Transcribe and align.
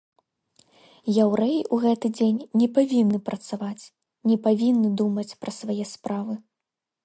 Яўрэі 1.23 1.59
ў 1.63 1.75
гэты 1.83 2.07
дзень 2.17 2.39
не 2.61 2.67
павінны 2.79 3.19
працаваць, 3.29 3.85
не 4.33 4.37
павінны 4.49 4.89
думаць 5.03 5.31
пра 5.45 5.51
свае 5.61 5.85
справы. 5.95 6.33